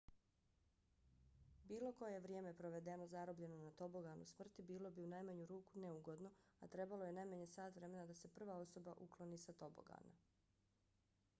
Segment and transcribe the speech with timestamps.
[1.65, 6.69] bilo koje vrijeme provedeno zarobljeno na toboganu smrti bilo bi u najmanju ruku neugodno a
[6.77, 10.17] trebalo je najmanje sat vremena da se prva osoba ukloni sa tobogana.